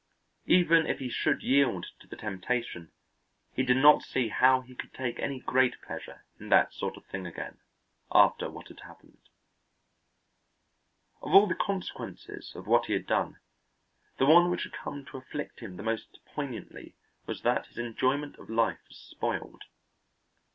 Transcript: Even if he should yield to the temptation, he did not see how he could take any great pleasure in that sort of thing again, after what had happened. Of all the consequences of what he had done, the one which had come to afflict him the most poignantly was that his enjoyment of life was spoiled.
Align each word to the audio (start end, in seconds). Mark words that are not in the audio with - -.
Even 0.47 0.87
if 0.87 0.97
he 0.97 1.09
should 1.09 1.43
yield 1.43 1.85
to 1.99 2.07
the 2.07 2.15
temptation, 2.15 2.91
he 3.53 3.61
did 3.61 3.77
not 3.77 4.01
see 4.01 4.29
how 4.29 4.61
he 4.61 4.73
could 4.73 4.95
take 4.95 5.19
any 5.19 5.39
great 5.39 5.79
pleasure 5.83 6.25
in 6.39 6.49
that 6.49 6.73
sort 6.73 6.97
of 6.97 7.05
thing 7.05 7.27
again, 7.27 7.59
after 8.11 8.49
what 8.49 8.67
had 8.69 8.79
happened. 8.79 9.19
Of 11.21 11.35
all 11.35 11.45
the 11.45 11.53
consequences 11.53 12.55
of 12.55 12.65
what 12.65 12.87
he 12.87 12.93
had 12.93 13.05
done, 13.05 13.41
the 14.17 14.25
one 14.25 14.49
which 14.49 14.63
had 14.63 14.73
come 14.73 15.05
to 15.05 15.17
afflict 15.17 15.59
him 15.59 15.77
the 15.77 15.83
most 15.83 16.17
poignantly 16.25 16.95
was 17.27 17.43
that 17.43 17.67
his 17.67 17.77
enjoyment 17.77 18.37
of 18.39 18.49
life 18.49 18.79
was 18.87 18.97
spoiled. 18.97 19.65